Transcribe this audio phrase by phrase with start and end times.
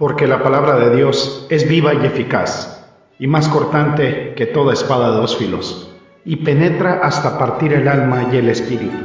[0.00, 2.86] porque la palabra de Dios es viva y eficaz,
[3.18, 8.30] y más cortante que toda espada de dos filos, y penetra hasta partir el alma
[8.32, 8.96] y el espíritu,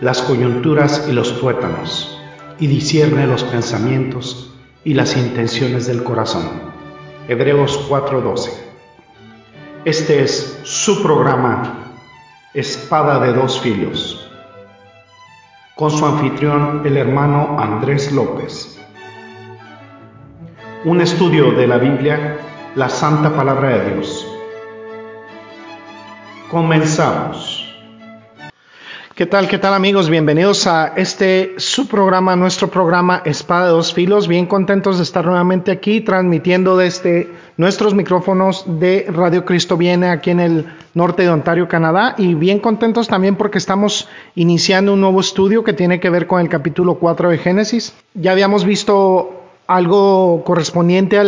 [0.00, 2.18] las coyunturas y los tuétanos,
[2.58, 6.48] y discierne los pensamientos y las intenciones del corazón.
[7.28, 8.50] Hebreos 4:12.
[9.84, 11.92] Este es su programa,
[12.54, 14.26] Espada de dos filos,
[15.76, 18.79] con su anfitrión, el hermano Andrés López
[20.84, 22.38] un estudio de la Biblia,
[22.74, 24.26] la Santa Palabra de Dios.
[26.50, 27.66] Comenzamos.
[29.14, 30.08] ¿Qué tal, qué tal amigos?
[30.08, 34.26] Bienvenidos a este su programa, nuestro programa Espada de dos Filos.
[34.26, 40.30] Bien contentos de estar nuevamente aquí transmitiendo desde nuestros micrófonos de Radio Cristo Viene aquí
[40.30, 42.14] en el norte de Ontario, Canadá.
[42.16, 46.40] Y bien contentos también porque estamos iniciando un nuevo estudio que tiene que ver con
[46.40, 47.94] el capítulo 4 de Génesis.
[48.14, 49.39] Ya habíamos visto
[49.70, 51.24] algo correspondiente a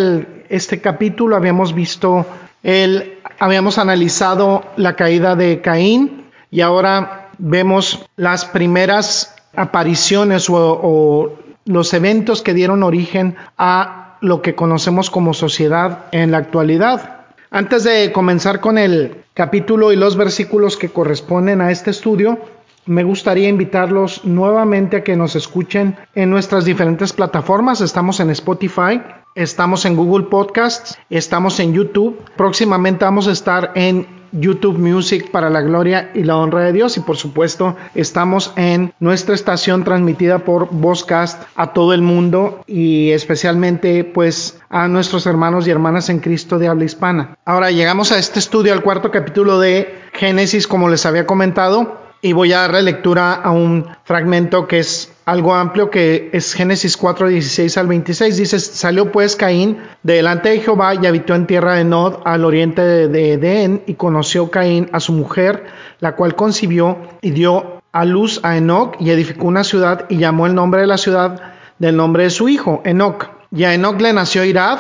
[0.48, 1.37] este capítulo.
[1.37, 2.27] Habíamos visto,
[2.64, 11.39] el, habíamos analizado la caída de Caín y ahora vemos las primeras apariciones o, o
[11.67, 17.27] los eventos que dieron origen a lo que conocemos como sociedad en la actualidad.
[17.52, 22.41] Antes de comenzar con el capítulo y los versículos que corresponden a este estudio,
[22.86, 27.80] me gustaría invitarlos nuevamente a que nos escuchen en nuestras diferentes plataformas.
[27.80, 29.00] Estamos en Spotify,
[29.34, 32.20] estamos en Google Podcasts, estamos en YouTube.
[32.36, 36.97] Próximamente vamos a estar en YouTube Music para la gloria y la honra de Dios
[36.97, 43.11] y por supuesto estamos en nuestra estación transmitida por Vozcast a todo el mundo y
[43.11, 47.36] especialmente pues a nuestros hermanos y hermanas en Cristo de habla hispana.
[47.44, 52.33] Ahora llegamos a este estudio al cuarto capítulo de Génesis como les había comentado y
[52.33, 57.29] voy a darle lectura a un fragmento que es algo amplio que es Génesis 4,
[57.29, 58.37] 16 al 26.
[58.37, 62.81] Dice, salió pues Caín delante de Jehová y habitó en tierra de Nod al oriente
[63.09, 65.64] de Edén y conoció Caín a su mujer,
[65.98, 70.46] la cual concibió y dio a luz a Enoch y edificó una ciudad y llamó
[70.46, 73.27] el nombre de la ciudad del nombre de su hijo, Enoch.
[73.51, 74.79] Y a Enoch le nació Irad,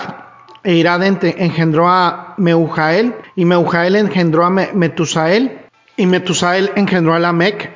[0.62, 5.61] e Irad engendró a Meujael, y Meujael engendró a Metusael,
[5.96, 7.70] y Metusael engendró a Lamec,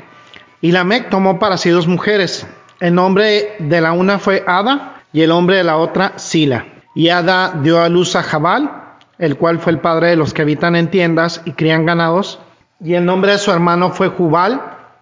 [0.61, 2.47] y Lamec tomó para sí dos mujeres.
[2.81, 6.67] El nombre de la una fue Ada, y el nombre de la otra Sila.
[6.95, 8.71] Y Ada dio a luz a Jabal,
[9.19, 12.39] el cual fue el padre de los que habitan en tiendas y crían ganados.
[12.81, 14.61] Y el nombre de su hermano fue Jubal,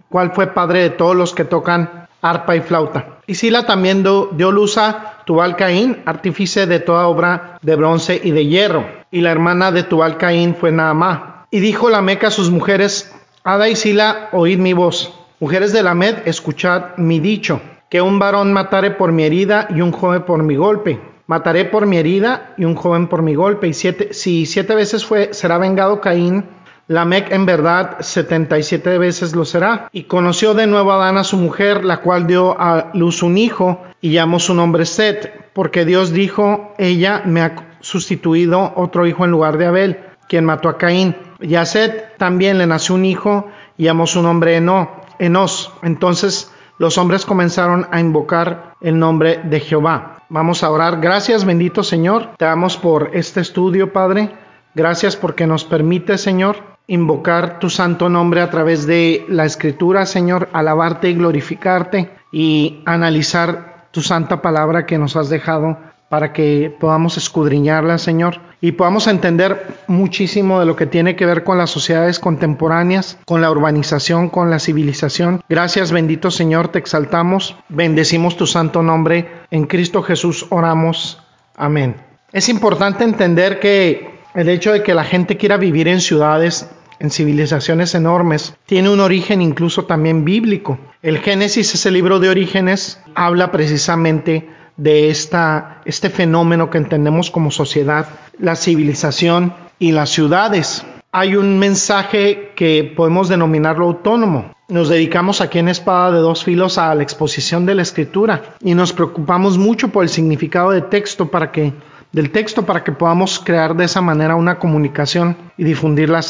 [0.08, 3.18] cual fue padre de todos los que tocan arpa y flauta.
[3.26, 8.30] Y Sila también dio luz a Tubal Caín, artífice de toda obra de bronce y
[8.30, 8.86] de hierro.
[9.10, 11.33] Y la hermana de Tubal Caín fue Naamá.
[11.54, 15.14] Y dijo la Meca a sus mujeres, Ada y Sila, oíd mi voz.
[15.38, 19.80] Mujeres de la Med, escuchad mi dicho, que un varón matare por mi herida y
[19.80, 21.00] un joven por mi golpe.
[21.28, 23.68] Mataré por mi herida y un joven por mi golpe.
[23.68, 26.44] Y siete, si siete veces fue, será vengado Caín,
[26.88, 29.88] Lamec en verdad setenta y siete veces lo será.
[29.92, 33.38] Y conoció de nuevo a Adán a su mujer, la cual dio a luz un
[33.38, 39.24] hijo y llamó su nombre Set, porque Dios dijo, ella me ha sustituido otro hijo
[39.24, 41.16] en lugar de Abel, quien mató a Caín.
[41.40, 45.72] Y a Seth también le nació un hijo y llamó su nombre Eno, Enos.
[45.82, 50.24] Entonces los hombres comenzaron a invocar el nombre de Jehová.
[50.28, 51.00] Vamos a orar.
[51.00, 52.30] Gracias, bendito Señor.
[52.36, 54.30] Te damos por este estudio, Padre.
[54.74, 56.56] Gracias porque nos permite, Señor,
[56.86, 63.86] invocar tu santo nombre a través de la escritura, Señor, alabarte y glorificarte y analizar
[63.92, 65.78] tu santa palabra que nos has dejado
[66.14, 71.42] para que podamos escudriñarla, Señor, y podamos entender muchísimo de lo que tiene que ver
[71.42, 75.42] con las sociedades contemporáneas, con la urbanización, con la civilización.
[75.48, 81.20] Gracias, bendito Señor, te exaltamos, bendecimos tu santo nombre, en Cristo Jesús oramos.
[81.56, 81.96] Amén.
[82.32, 86.70] Es importante entender que el hecho de que la gente quiera vivir en ciudades
[87.00, 90.78] en civilizaciones enormes, tiene un origen incluso también bíblico.
[91.02, 97.50] El Génesis, ese libro de orígenes, habla precisamente de esta, este fenómeno que entendemos como
[97.50, 100.84] sociedad, la civilización y las ciudades.
[101.12, 104.52] Hay un mensaje que podemos denominarlo autónomo.
[104.68, 108.74] Nos dedicamos aquí en Espada de dos filos a la exposición de la escritura y
[108.74, 111.72] nos preocupamos mucho por el significado de texto para que
[112.12, 116.20] del texto para que podamos crear de esa manera una comunicación y difundir la,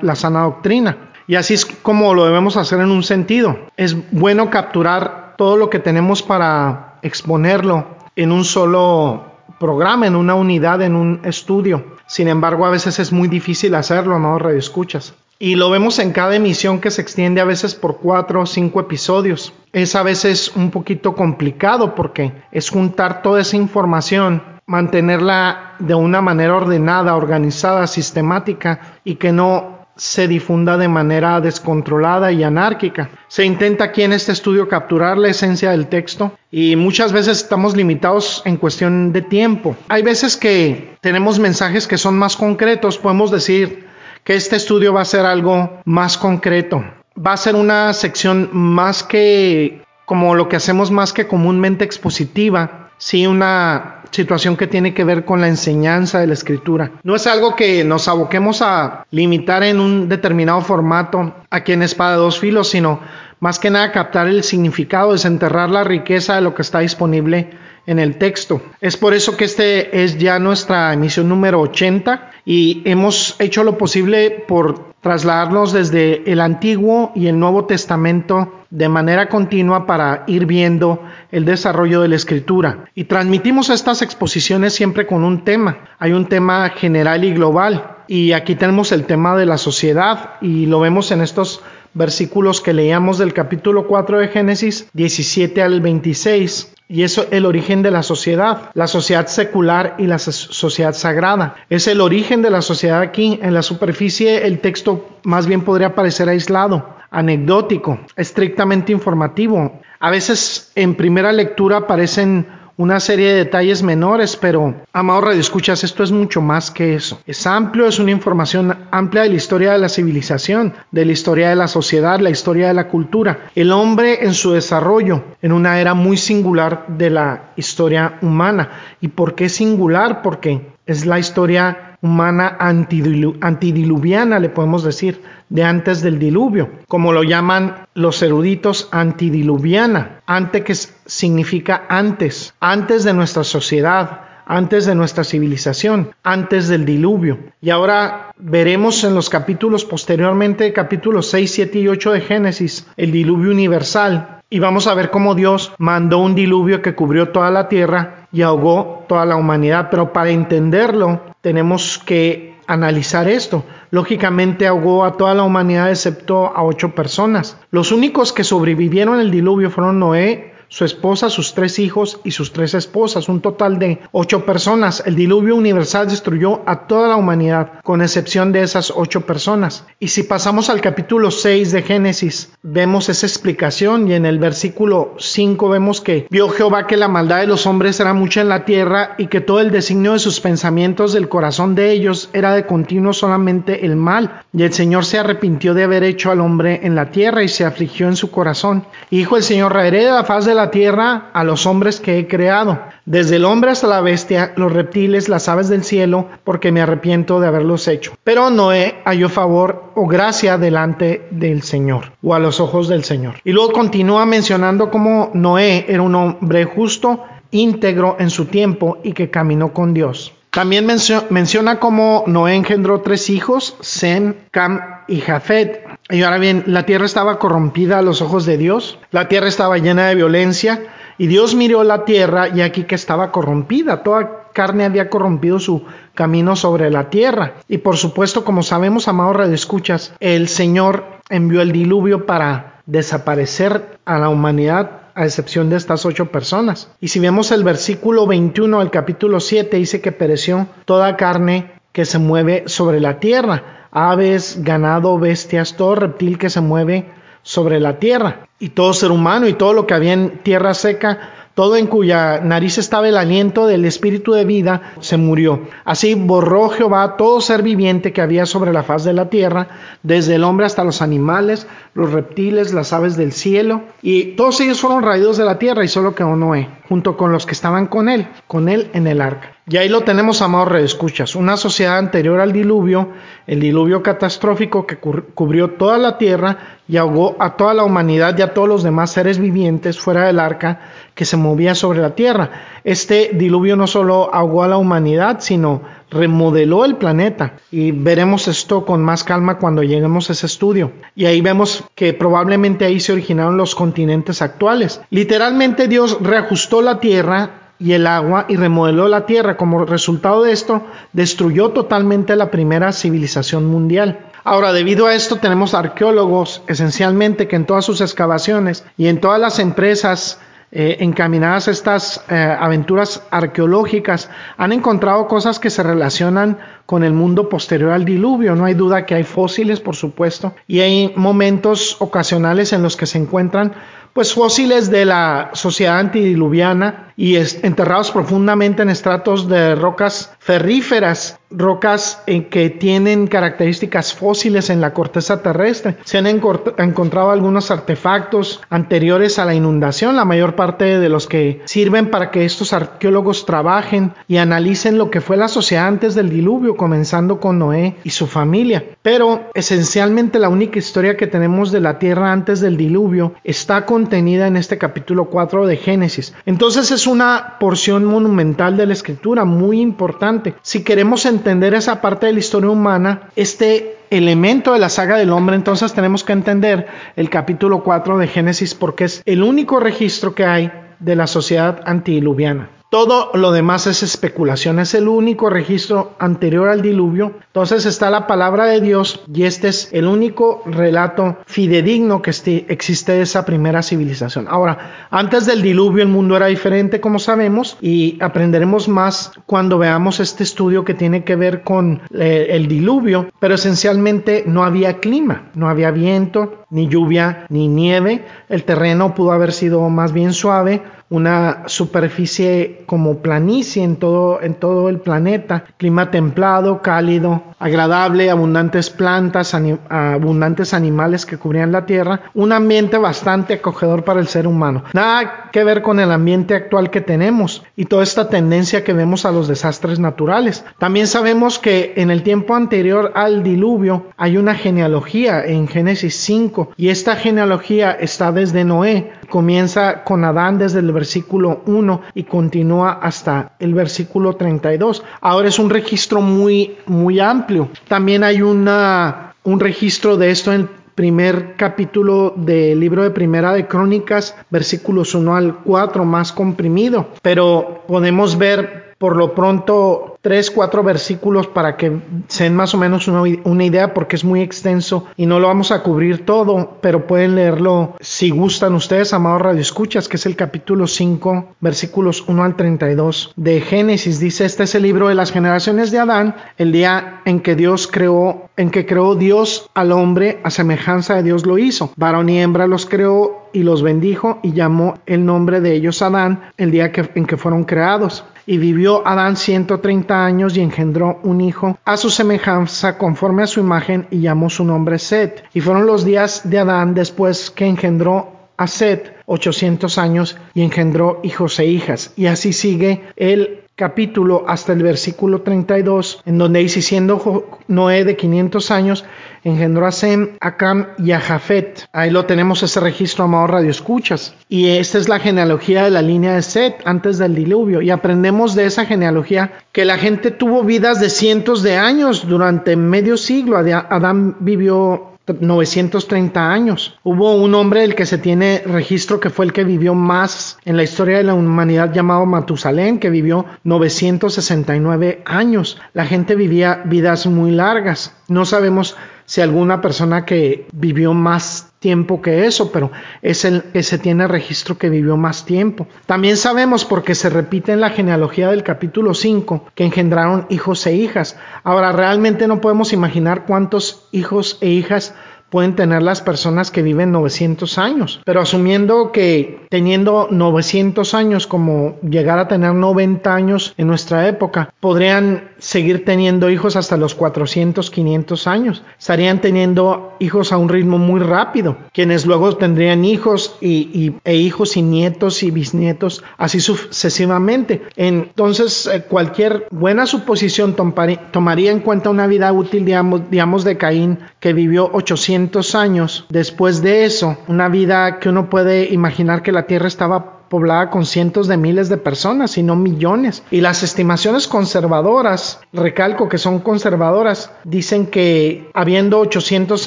[0.00, 1.10] la sana doctrina.
[1.26, 3.58] Y así es como lo debemos hacer en un sentido.
[3.76, 9.24] Es bueno capturar todo lo que tenemos para exponerlo en un solo
[9.58, 11.84] programa, en una unidad, en un estudio.
[12.06, 14.38] Sin embargo, a veces es muy difícil hacerlo, ¿no?
[14.50, 18.46] escuchas Y lo vemos en cada emisión que se extiende a veces por cuatro o
[18.46, 19.52] cinco episodios.
[19.72, 26.20] Es a veces un poquito complicado porque es juntar toda esa información mantenerla de una
[26.20, 33.10] manera ordenada, organizada, sistemática y que no se difunda de manera descontrolada y anárquica.
[33.28, 37.76] Se intenta aquí en este estudio capturar la esencia del texto y muchas veces estamos
[37.76, 39.76] limitados en cuestión de tiempo.
[39.88, 43.86] Hay veces que tenemos mensajes que son más concretos, podemos decir
[44.24, 46.84] que este estudio va a ser algo más concreto.
[47.14, 52.90] Va a ser una sección más que como lo que hacemos más que comúnmente expositiva,
[52.98, 56.92] sí una situación que tiene que ver con la enseñanza de la escritura.
[57.02, 62.12] No es algo que nos aboquemos a limitar en un determinado formato aquí en Espada
[62.12, 63.00] de dos filos, sino
[63.40, 67.50] más que nada captar el significado, desenterrar la riqueza de lo que está disponible
[67.86, 68.62] en el texto.
[68.80, 73.78] Es por eso que este es ya nuestra emisión número 80 y hemos hecho lo
[73.78, 80.46] posible por trasladarnos desde el Antiguo y el Nuevo Testamento de manera continua para ir
[80.46, 82.86] viendo el desarrollo de la escritura.
[82.94, 85.78] Y transmitimos estas exposiciones siempre con un tema.
[85.98, 87.96] Hay un tema general y global.
[88.08, 91.62] Y aquí tenemos el tema de la sociedad y lo vemos en estos
[91.94, 96.71] versículos que leíamos del capítulo 4 de Génesis 17 al 26.
[96.92, 101.56] Y eso el origen de la sociedad, la sociedad secular y la sociedad sagrada.
[101.70, 103.40] Es el origen de la sociedad aquí.
[103.40, 109.80] En la superficie el texto más bien podría parecer aislado, anecdótico, estrictamente informativo.
[110.00, 112.46] A veces en primera lectura aparecen
[112.76, 117.20] una serie de detalles menores, pero, amado Radio Escuchas, esto es mucho más que eso.
[117.26, 121.50] Es amplio, es una información amplia de la historia de la civilización, de la historia
[121.50, 123.50] de la sociedad, la historia de la cultura.
[123.54, 128.70] El hombre en su desarrollo, en una era muy singular de la historia humana.
[129.00, 130.22] ¿Y por qué singular?
[130.22, 137.22] Porque es la historia humana antidiluviana, le podemos decir, de antes del diluvio, como lo
[137.22, 145.24] llaman los eruditos antidiluviana, ante que significa antes, antes de nuestra sociedad, antes de nuestra
[145.24, 147.38] civilización, antes del diluvio.
[147.60, 153.12] Y ahora veremos en los capítulos posteriormente, capítulos 6, 7 y 8 de Génesis, el
[153.12, 154.41] diluvio universal.
[154.52, 158.42] Y vamos a ver cómo Dios mandó un diluvio que cubrió toda la tierra y
[158.42, 159.88] ahogó toda la humanidad.
[159.90, 163.64] Pero para entenderlo tenemos que analizar esto.
[163.90, 167.56] Lógicamente ahogó a toda la humanidad excepto a ocho personas.
[167.70, 172.50] Los únicos que sobrevivieron el diluvio fueron Noé, su esposa, sus tres hijos y sus
[172.54, 175.02] tres esposas, un total de ocho personas.
[175.04, 179.84] El diluvio universal destruyó a toda la humanidad, con excepción de esas ocho personas.
[180.00, 185.14] Y si pasamos al capítulo 6 de Génesis, vemos esa explicación y en el versículo
[185.18, 188.64] 5 vemos que vio Jehová que la maldad de los hombres era mucha en la
[188.64, 192.64] tierra y que todo el designio de sus pensamientos del corazón de ellos era de
[192.64, 194.40] continuo solamente el mal.
[194.54, 197.66] Y el Señor se arrepintió de haber hecho al hombre en la tierra y se
[197.66, 198.86] afligió en su corazón.
[199.10, 202.28] Y el Señor, raeré de la faz de la tierra a los hombres que he
[202.28, 206.80] creado, desde el hombre hasta la bestia, los reptiles, las aves del cielo, porque me
[206.80, 208.14] arrepiento de haberlos hecho.
[208.24, 213.36] Pero Noé halló favor o gracia delante del Señor, o a los ojos del Señor.
[213.44, 219.12] Y luego continúa mencionando cómo Noé era un hombre justo, íntegro en su tiempo y
[219.12, 220.32] que caminó con Dios.
[220.52, 225.82] También menciona cómo Noé engendró tres hijos, Sem, Cam y Jafet.
[226.10, 229.78] Y ahora bien, la tierra estaba corrompida a los ojos de Dios, la tierra estaba
[229.78, 230.82] llena de violencia,
[231.16, 235.84] y Dios miró la tierra y aquí que estaba corrompida, toda carne había corrompido su
[236.14, 237.54] camino sobre la tierra.
[237.66, 244.18] Y por supuesto, como sabemos, amados escuchas, el Señor envió el diluvio para desaparecer a
[244.18, 246.90] la humanidad a excepción de estas ocho personas.
[247.00, 252.04] Y si vemos el versículo 21 del capítulo 7, dice que pereció toda carne que
[252.04, 257.06] se mueve sobre la tierra, aves, ganado, bestias, todo reptil que se mueve
[257.42, 261.41] sobre la tierra, y todo ser humano y todo lo que había en tierra seca
[261.54, 265.60] todo en cuya nariz estaba el aliento del espíritu de vida, se murió.
[265.84, 269.68] Así borró Jehová todo ser viviente que había sobre la faz de la tierra,
[270.02, 274.80] desde el hombre hasta los animales, los reptiles, las aves del cielo, y todos ellos
[274.80, 278.08] fueron raídos de la tierra y solo quedó Noé, junto con los que estaban con
[278.08, 279.56] él, con él en el arca.
[279.64, 283.10] Y ahí lo tenemos, amados redescuchas, una sociedad anterior al diluvio,
[283.46, 288.42] el diluvio catastrófico que cubrió toda la tierra y ahogó a toda la humanidad y
[288.42, 290.80] a todos los demás seres vivientes fuera del arca
[291.14, 292.50] que se movía sobre la tierra.
[292.82, 297.54] Este diluvio no solo ahogó a la humanidad, sino remodeló el planeta.
[297.70, 300.90] Y veremos esto con más calma cuando lleguemos a ese estudio.
[301.14, 305.00] Y ahí vemos que probablemente ahí se originaron los continentes actuales.
[305.10, 309.56] Literalmente Dios reajustó la tierra y el agua y remodeló la tierra.
[309.56, 314.26] Como resultado de esto, destruyó totalmente la primera civilización mundial.
[314.44, 319.40] Ahora, debido a esto, tenemos arqueólogos esencialmente que en todas sus excavaciones y en todas
[319.40, 320.40] las empresas
[320.74, 327.12] eh, encaminadas a estas eh, aventuras arqueológicas han encontrado cosas que se relacionan con el
[327.12, 328.56] mundo posterior al diluvio.
[328.56, 333.06] No hay duda que hay fósiles, por supuesto, y hay momentos ocasionales en los que
[333.06, 333.74] se encuentran
[334.12, 342.20] pues fósiles de la sociedad antidiluviana y enterrados profundamente en estratos de rocas ferríferas, rocas
[342.26, 345.96] en que tienen características fósiles en la corteza terrestre.
[346.04, 351.60] Se han encontrado algunos artefactos anteriores a la inundación, la mayor parte de los que
[351.66, 356.30] sirven para que estos arqueólogos trabajen y analicen lo que fue la sociedad antes del
[356.30, 358.84] diluvio, comenzando con Noé y su familia.
[359.02, 364.48] Pero esencialmente la única historia que tenemos de la tierra antes del diluvio está contenida
[364.48, 366.34] en este capítulo 4 de Génesis.
[366.46, 370.31] Entonces es una porción monumental de la escritura muy importante.
[370.62, 375.30] Si queremos entender esa parte de la historia humana, este elemento de la saga del
[375.30, 376.86] hombre, entonces tenemos que entender
[377.16, 381.80] el capítulo 4 de Génesis porque es el único registro que hay de la sociedad
[381.84, 382.68] antidiluviana.
[382.92, 387.32] Todo lo demás es especulación, es el único registro anterior al diluvio.
[387.46, 392.32] Entonces está la palabra de Dios y este es el único relato fidedigno que
[392.68, 394.46] existe de esa primera civilización.
[394.46, 400.20] Ahora, antes del diluvio el mundo era diferente, como sabemos, y aprenderemos más cuando veamos
[400.20, 405.50] este estudio que tiene que ver con eh, el diluvio, pero esencialmente no había clima,
[405.54, 408.26] no había viento, ni lluvia, ni nieve.
[408.50, 414.54] El terreno pudo haber sido más bien suave una superficie como planicie en todo, en
[414.54, 422.22] todo el planeta, clima templado, cálido, agradable, abundantes plantas, abundantes animales que cubrían la tierra,
[422.34, 424.82] un ambiente bastante acogedor para el ser humano.
[424.92, 429.24] Nada que ver con el ambiente actual que tenemos y toda esta tendencia que vemos
[429.24, 430.64] a los desastres naturales.
[430.78, 436.72] También sabemos que en el tiempo anterior al diluvio hay una genealogía en Génesis 5
[436.76, 442.98] y esta genealogía está desde Noé, comienza con Adán desde el versículo 1 y continúa
[443.00, 445.04] hasta el versículo 32.
[445.20, 447.51] Ahora es un registro muy, muy amplio.
[447.88, 453.66] También hay una, un registro de esto en primer capítulo del libro de Primera de
[453.66, 457.08] Crónicas, versículos 1 al 4, más comprimido.
[457.22, 462.78] Pero podemos ver por lo pronto tres, cuatro versículos para que se den más o
[462.78, 467.08] menos una, idea porque es muy extenso y no lo vamos a cubrir todo, pero
[467.08, 472.44] pueden leerlo si gustan ustedes, amados Radio Escuchas, que es el capítulo 5, versículos 1
[472.44, 474.20] al 32 de Génesis.
[474.20, 477.88] Dice, este es el libro de las generaciones de Adán, el día en que Dios
[477.88, 481.92] creó, en que creó Dios al hombre a semejanza de Dios lo hizo.
[481.96, 486.40] Varón y hembra los creó y los bendijo y llamó el nombre de ellos Adán
[486.56, 488.24] el día que, en que fueron creados.
[488.44, 493.60] Y vivió Adán 130 años y engendró un hijo a su semejanza conforme a su
[493.60, 495.44] imagen y llamó su nombre Set.
[495.54, 501.20] Y fueron los días de Adán después que engendró a Set 800 años y engendró
[501.22, 502.12] hijos e hijas.
[502.16, 508.14] Y así sigue el capítulo hasta el versículo 32, en donde dice, siendo Noé de
[508.14, 509.04] 500 años,
[509.42, 511.88] engendró a Sem, a Cam y a Jafet.
[511.92, 514.36] Ahí lo tenemos ese registro, amado Radio Escuchas.
[514.48, 517.82] Y esta es la genealogía de la línea de Set antes del diluvio.
[517.82, 522.76] Y aprendemos de esa genealogía que la gente tuvo vidas de cientos de años durante
[522.76, 523.56] medio siglo.
[523.56, 526.98] Adán vivió 930 años.
[527.02, 530.76] Hubo un hombre del que se tiene registro que fue el que vivió más en
[530.76, 535.80] la historia de la humanidad llamado Matusalén, que vivió 969 años.
[535.94, 538.16] La gente vivía vidas muy largas.
[538.28, 543.82] No sabemos si alguna persona que vivió más tiempo que eso, pero es el que
[543.82, 545.86] se tiene registro que vivió más tiempo.
[546.06, 550.94] También sabemos, porque se repite en la genealogía del capítulo 5, que engendraron hijos e
[550.94, 551.36] hijas.
[551.64, 555.14] Ahora, realmente no podemos imaginar cuántos hijos e hijas
[555.52, 558.22] pueden tener las personas que viven 900 años.
[558.24, 564.72] Pero asumiendo que teniendo 900 años como llegar a tener 90 años en nuestra época,
[564.80, 568.82] podrían seguir teniendo hijos hasta los 400, 500 años.
[568.98, 574.76] Estarían teniendo hijos a un ritmo muy rápido, quienes luego tendrían hijos y, e hijos
[574.76, 577.82] y nietos y bisnietos, así sucesivamente.
[577.94, 584.18] Entonces, eh, cualquier buena suposición tomaría en cuenta una vida útil, digamos, digamos de Caín,
[584.40, 589.66] que vivió 800 años después de eso, una vida que uno puede imaginar que la
[589.68, 593.42] Tierra estaba poblada con cientos de miles de personas, y no millones.
[593.50, 599.86] Y las estimaciones conservadoras, recalco que son conservadoras, dicen que habiendo 800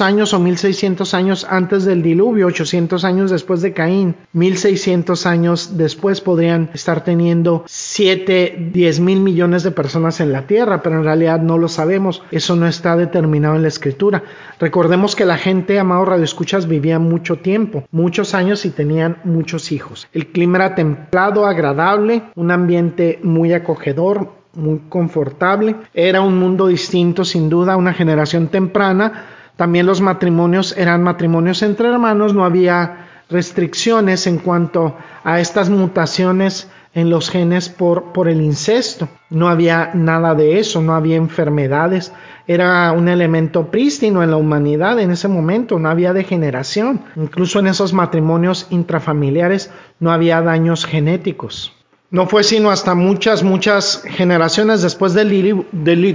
[0.00, 6.20] años o 1600 años antes del diluvio, 800 años después de Caín, 1600 años después
[6.20, 11.40] podrían estar teniendo 7, 10 mil millones de personas en la Tierra, pero en realidad
[11.40, 12.24] no lo sabemos.
[12.32, 14.24] Eso no está determinado en la escritura.
[14.58, 19.70] Recordemos que la gente, amado Radio Escuchas, vivía mucho tiempo, muchos años y tenían muchos
[19.70, 20.08] hijos.
[20.12, 25.76] El clima clima templado, agradable, un ambiente muy acogedor, muy confortable.
[25.92, 29.24] Era un mundo distinto, sin duda, una generación temprana.
[29.56, 36.70] También los matrimonios eran matrimonios entre hermanos, no había restricciones en cuanto a estas mutaciones
[36.96, 39.06] en los genes por, por el incesto.
[39.28, 42.10] No había nada de eso, no había enfermedades.
[42.46, 47.02] Era un elemento prístino en la humanidad en ese momento, no había degeneración.
[47.14, 51.74] Incluso en esos matrimonios intrafamiliares no había daños genéticos.
[52.10, 55.28] No fue sino hasta muchas, muchas generaciones después del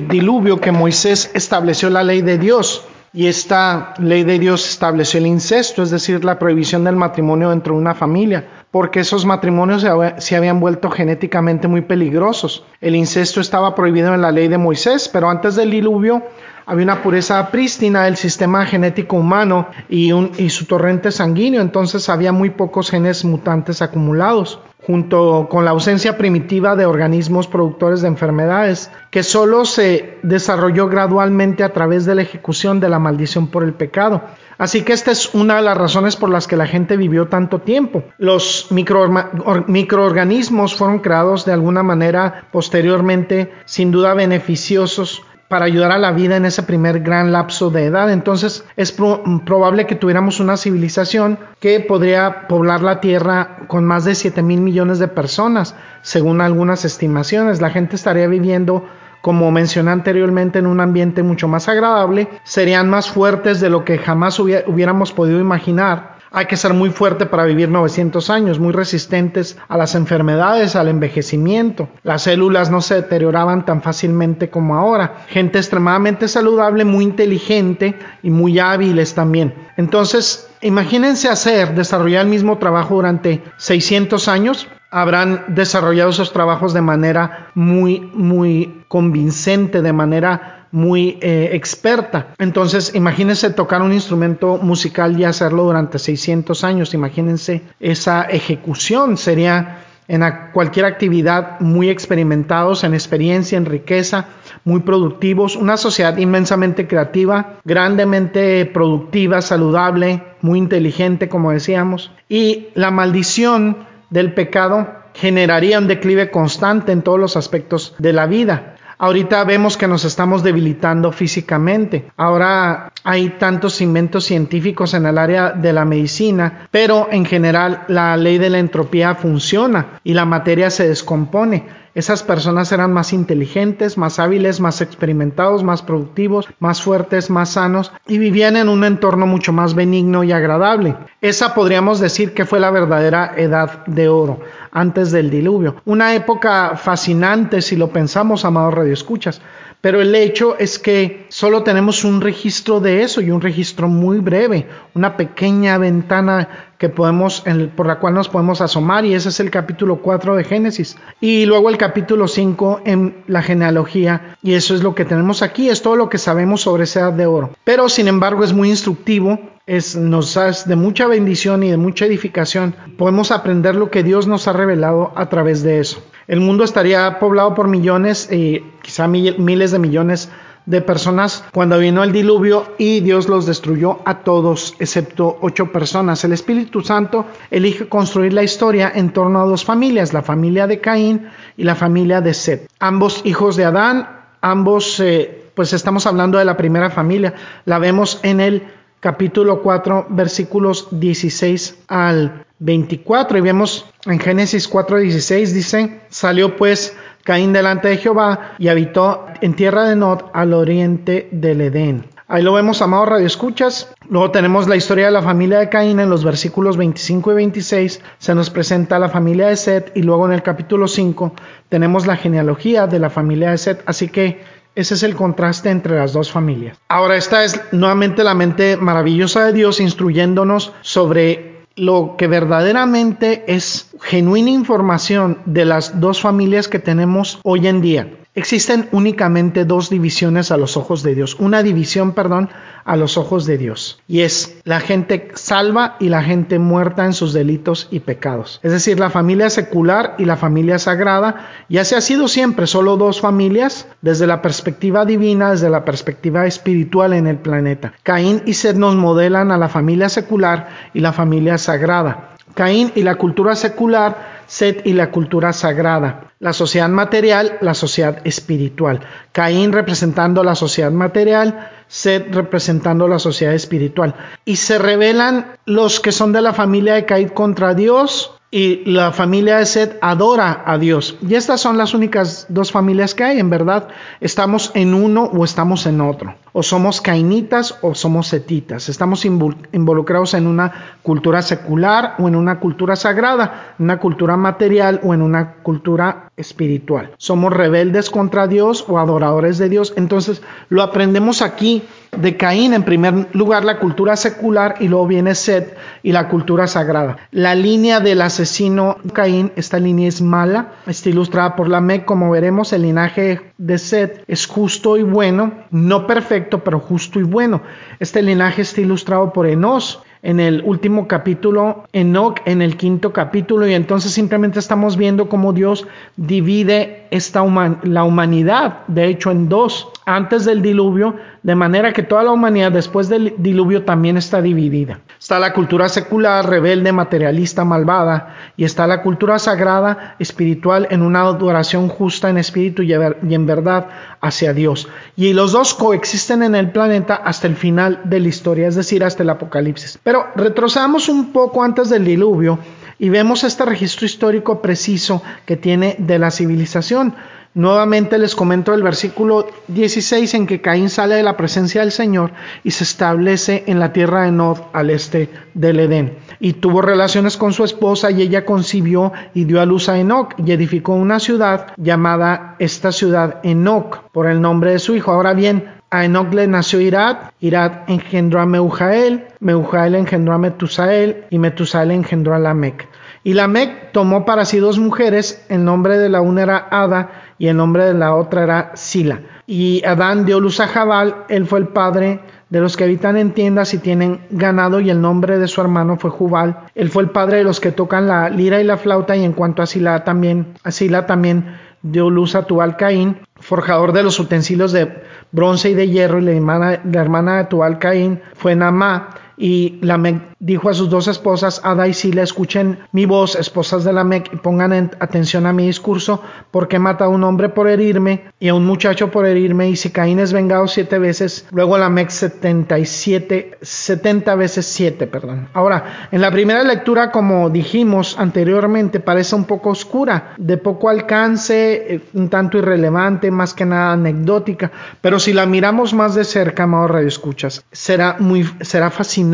[0.08, 2.88] diluvio que Moisés estableció la ley de Dios.
[3.14, 7.74] Y esta ley de Dios estableció el incesto, es decir, la prohibición del matrimonio dentro
[7.74, 9.86] de una familia porque esos matrimonios
[10.18, 12.64] se, habían vuelto genéticamente muy peligrosos.
[12.80, 16.24] El incesto estaba prohibido en la ley de Moisés, pero antes del diluvio
[16.66, 22.32] había una pureza prístina del sistema genético humano y, y su torrente sanguíneo, entonces había
[22.32, 28.92] muy pocos genes mutantes acumulados junto con la ausencia primitiva de organismos productores de enfermedades,
[29.12, 33.74] que solo se desarrolló gradualmente a través de la ejecución de la maldición por el
[33.74, 34.24] pecado.
[34.58, 37.60] Así que esta es una de las razones por las que la gente vivió tanto
[37.60, 38.04] tiempo.
[38.18, 46.14] Los microorganismos fueron creados de alguna manera posteriormente, sin duda beneficiosos para ayudar a la
[46.14, 48.10] vida en ese primer gran lapso de edad.
[48.10, 54.16] Entonces es probable que tuviéramos una civilización que podría poblar la Tierra con más de
[54.16, 57.60] 7 mil millones de personas, según algunas estimaciones.
[57.60, 58.86] La gente estaría viviendo
[59.20, 63.98] como mencioné anteriormente, en un ambiente mucho más agradable, serían más fuertes de lo que
[63.98, 66.16] jamás hubiéramos podido imaginar.
[66.34, 70.88] Hay que ser muy fuerte para vivir 900 años, muy resistentes a las enfermedades, al
[70.88, 71.90] envejecimiento.
[72.04, 75.26] Las células no se deterioraban tan fácilmente como ahora.
[75.28, 79.54] Gente extremadamente saludable, muy inteligente y muy hábiles también.
[79.76, 86.82] Entonces, imagínense hacer, desarrollar el mismo trabajo durante 600 años habrán desarrollado esos trabajos de
[86.82, 92.34] manera muy, muy convincente, de manera muy eh, experta.
[92.38, 96.94] Entonces, imagínense tocar un instrumento musical y hacerlo durante 600 años.
[96.94, 99.18] Imagínense esa ejecución.
[99.18, 104.26] Sería en cualquier actividad muy experimentados, en experiencia, en riqueza,
[104.66, 105.56] muy productivos.
[105.56, 112.12] Una sociedad inmensamente creativa, grandemente productiva, saludable, muy inteligente, como decíamos.
[112.28, 113.78] Y la maldición
[114.10, 118.76] del pecado generaría un declive constante en todos los aspectos de la vida.
[119.02, 122.12] Ahorita vemos que nos estamos debilitando físicamente.
[122.18, 128.16] Ahora hay tantos inventos científicos en el área de la medicina, pero en general la
[128.18, 131.82] ley de la entropía funciona y la materia se descompone.
[131.94, 137.92] Esas personas eran más inteligentes, más hábiles, más experimentados, más productivos, más fuertes, más sanos
[138.08, 140.96] y vivían en un entorno mucho más benigno y agradable.
[141.20, 144.40] Esa podríamos decir que fue la verdadera edad de oro
[144.72, 145.76] antes del diluvio.
[145.84, 149.42] Una época fascinante si lo pensamos, amados radioescuchas.
[149.82, 154.20] Pero el hecho es que solo tenemos un registro de eso y un registro muy
[154.20, 157.44] breve, una pequeña ventana que podemos,
[157.76, 160.98] por la cual nos podemos asomar y ese es el capítulo 4 de Génesis.
[161.20, 165.70] Y luego el capítulo 5 en la genealogía y eso es lo que tenemos aquí,
[165.70, 167.52] es todo lo que sabemos sobre esa edad de oro.
[167.64, 172.06] Pero sin embargo es muy instructivo es, nos es de mucha bendición y de mucha
[172.06, 172.76] edificación.
[172.98, 176.04] Podemos aprender lo que Dios nos ha revelado a través de eso.
[176.32, 180.32] El mundo estaría poblado por millones, y quizá miles de millones
[180.66, 186.24] de personas cuando vino el diluvio y Dios los destruyó a todos excepto ocho personas.
[186.24, 190.80] El Espíritu Santo elige construir la historia en torno a dos familias, la familia de
[190.80, 192.70] Caín y la familia de Seth.
[192.80, 194.08] Ambos hijos de Adán,
[194.40, 197.34] ambos, eh, pues estamos hablando de la primera familia,
[197.66, 198.64] la vemos en el
[199.02, 207.52] capítulo 4 versículos 16 al 24 y vemos en Génesis 4:16 dice, salió pues Caín
[207.52, 212.06] delante de Jehová y habitó en tierra de Nod al oriente del Edén.
[212.28, 213.94] Ahí lo vemos, amado Radio Escuchas.
[214.08, 218.02] Luego tenemos la historia de la familia de Caín en los versículos 25 y 26.
[218.20, 221.34] Se nos presenta la familia de Seth y luego en el capítulo 5
[221.68, 223.84] tenemos la genealogía de la familia de Seth.
[223.86, 224.42] Así que
[224.76, 226.78] ese es el contraste entre las dos familias.
[226.88, 233.90] Ahora, esta es nuevamente la mente maravillosa de Dios instruyéndonos sobre lo que verdaderamente es
[234.02, 238.08] genuina información de las dos familias que tenemos hoy en día.
[238.34, 242.50] Existen únicamente dos divisiones a los ojos de Dios, una división, perdón,
[242.86, 247.12] a los ojos de Dios, y es la gente salva y la gente muerta en
[247.12, 248.62] sus delitos y pecados.
[248.64, 252.96] Es decir, la familia secular y la familia sagrada, ya se ha sido siempre solo
[252.96, 257.92] dos familias desde la perspectiva divina, desde la perspectiva espiritual en el planeta.
[258.02, 262.30] Caín y Seth nos modelan a la familia secular y la familia sagrada.
[262.54, 266.34] Caín y la cultura secular, Set y la cultura sagrada.
[266.40, 269.00] La sociedad material, la sociedad espiritual.
[269.32, 274.14] Caín representando la sociedad material, Set representando la sociedad espiritual.
[274.44, 279.14] Y se revelan los que son de la familia de Caín contra Dios, y la
[279.14, 281.18] familia de Seth adora a Dios.
[281.26, 283.88] Y estas son las únicas dos familias que hay, en verdad.
[284.20, 286.36] Estamos en uno o estamos en otro.
[286.52, 288.90] O somos cainitas o somos setitas.
[288.90, 295.14] Estamos involucrados en una cultura secular o en una cultura sagrada, una cultura material o
[295.14, 297.12] en una cultura espiritual.
[297.18, 299.94] Somos rebeldes contra Dios o adoradores de Dios.
[299.96, 301.84] Entonces lo aprendemos aquí
[302.18, 306.68] de Caín, en primer lugar la cultura secular y luego viene Seth y la cultura
[306.68, 307.18] sagrada.
[307.32, 312.30] La línea del asesino Caín, esta línea es mala, está ilustrada por la Mec, como
[312.30, 317.62] veremos, el linaje de Seth es justo y bueno, no perfecto, pero justo y bueno.
[318.00, 323.68] Este linaje está ilustrado por Enos, en el último capítulo, Enoch en el quinto capítulo,
[323.68, 327.44] y entonces simplemente estamos viendo cómo Dios divide esta
[327.84, 332.72] la humanidad, de hecho, en dos, antes del diluvio, de manera que toda la humanidad
[332.72, 335.00] después del diluvio también está dividida.
[335.22, 341.22] Está la cultura secular, rebelde, materialista, malvada, y está la cultura sagrada, espiritual, en una
[341.22, 343.88] adoración justa en espíritu y en verdad
[344.20, 344.88] hacia Dios.
[345.16, 349.04] Y los dos coexisten en el planeta hasta el final de la historia, es decir,
[349.04, 350.00] hasta el Apocalipsis.
[350.02, 352.58] Pero retrocedamos un poco antes del diluvio
[352.98, 357.14] y vemos este registro histórico preciso que tiene de la civilización.
[357.54, 362.32] Nuevamente les comento el versículo 16 en que Caín sale de la presencia del Señor
[362.64, 366.18] y se establece en la tierra de Nod al este del Edén.
[366.40, 370.34] Y tuvo relaciones con su esposa y ella concibió y dio a luz a Enoch
[370.38, 375.12] y edificó una ciudad llamada esta ciudad Enoch por el nombre de su hijo.
[375.12, 381.26] Ahora bien, a Enoch le nació Irad, Irad engendró a Meujael, Meujael engendró a Metusael
[381.30, 382.88] y Metusael engendró a Lamec.
[383.26, 387.48] Y Lamec tomó para sí dos mujeres, el nombre de la una era Ada y
[387.48, 389.20] el nombre de la otra era Sila.
[389.48, 392.20] Y Adán dio luz a Jabal, él fue el padre
[392.52, 395.98] de los que habitan en tiendas y tienen ganado, y el nombre de su hermano
[395.98, 396.60] fue Jubal.
[396.76, 399.34] Él fue el padre de los que tocan la lira y la flauta, y en
[399.34, 404.20] cuanto a Sila también, a Sila también dio luz a Tual Caín, forjador de los
[404.20, 405.02] utensilios de
[405.32, 409.80] bronce y de hierro, y la hermana, la hermana de Tual Caín fue Namá, y
[409.82, 414.32] Lamec dijo a sus dos esposas, Ada y Sila, escuchen mi voz, esposas de Lamec,
[414.32, 418.54] y pongan atención a mi discurso, porque mata a un hombre por herirme y a
[418.54, 422.86] un muchacho por herirme, y si Caín es vengado siete veces, luego Lamec setenta y
[422.86, 425.50] siete, setenta veces siete, perdón.
[425.54, 431.96] Ahora, en la primera lectura, como dijimos anteriormente, parece un poco oscura, de poco alcance,
[431.96, 436.64] eh, un tanto irrelevante, más que nada anecdótica, pero si la miramos más de cerca,
[436.64, 439.31] amado Radio Escuchas, será muy, será fascinante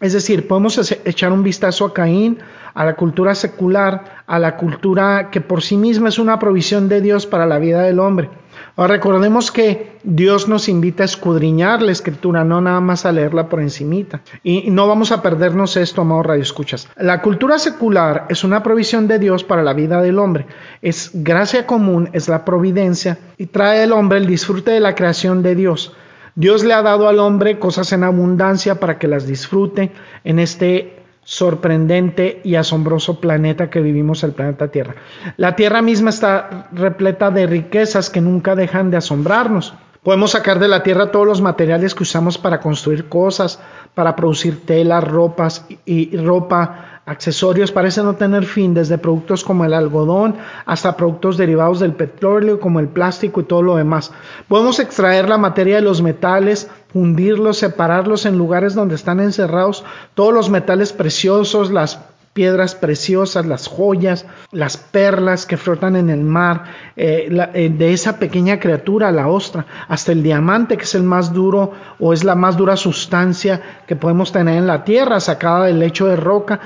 [0.00, 2.38] es decir, podemos echar un vistazo a Caín,
[2.74, 7.00] a la cultura secular, a la cultura que por sí misma es una provisión de
[7.00, 8.30] Dios para la vida del hombre.
[8.76, 13.48] Ahora recordemos que Dios nos invita a escudriñar la escritura, no nada más a leerla
[13.48, 14.20] por encimita.
[14.44, 16.88] Y no vamos a perdernos esto, amado Radio Escuchas.
[16.96, 20.46] La cultura secular es una provisión de Dios para la vida del hombre.
[20.80, 25.42] Es gracia común, es la providencia y trae al hombre el disfrute de la creación
[25.42, 25.92] de Dios.
[26.38, 29.90] Dios le ha dado al hombre cosas en abundancia para que las disfrute
[30.22, 34.94] en este sorprendente y asombroso planeta que vivimos, el planeta Tierra.
[35.36, 39.74] La Tierra misma está repleta de riquezas que nunca dejan de asombrarnos.
[40.04, 43.60] Podemos sacar de la Tierra todos los materiales que usamos para construir cosas,
[43.94, 49.72] para producir telas, ropas y, ropa, accesorios parecen no tener fin, desde productos como el
[49.72, 54.12] algodón hasta productos derivados del petróleo como el plástico y todo lo demás.
[54.46, 60.34] Podemos extraer la materia de los metales, fundirlos, separarlos en lugares donde están encerrados todos
[60.34, 61.98] los metales preciosos, las
[62.38, 68.20] piedras preciosas, las joyas, las perlas que flotan en el mar, eh, eh, de esa
[68.20, 72.36] pequeña criatura, la ostra, hasta el diamante, que es el más duro o es la
[72.36, 76.60] más dura sustancia que podemos tener en la tierra, sacada del lecho de roca,